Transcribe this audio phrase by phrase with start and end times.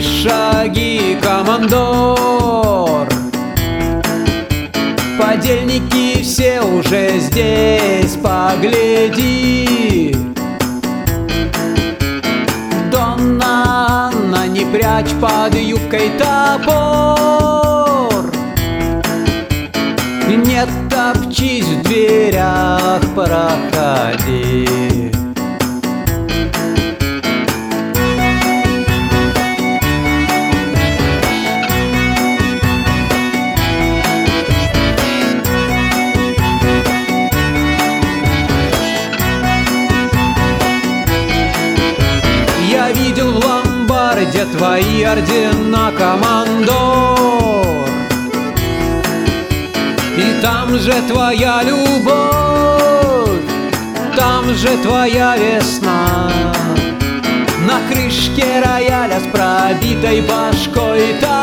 [0.00, 3.06] шаги, командор.
[5.18, 10.16] Подельники все уже здесь, погляди.
[12.90, 18.24] Донна Анна, не прячь под юбкой топор.
[20.26, 25.13] Не топчись в дверях, проходи
[44.24, 47.88] ломбарде твои ордена, командор
[50.16, 53.40] И там же твоя любовь,
[54.16, 56.30] там же твоя весна.
[57.66, 61.33] На крышке рояля с пробитой башкой топер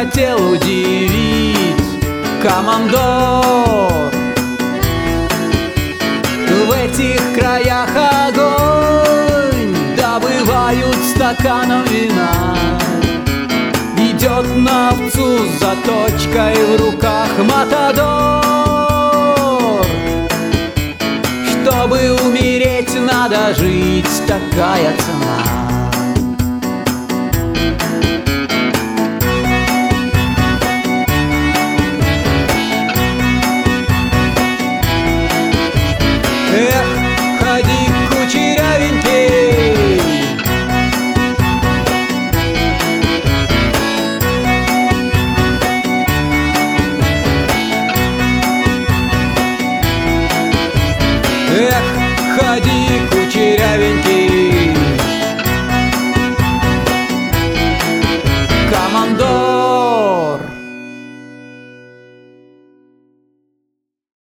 [0.00, 1.76] хотел удивить,
[2.42, 4.10] командор?
[6.48, 7.90] В этих краях
[8.26, 12.56] огонь добывают стаканом вина.
[13.98, 18.40] Идет на овцу с заточкой в руках Матадор.
[21.50, 25.49] Чтобы умереть, надо жить, такая цена.
[52.60, 52.99] idea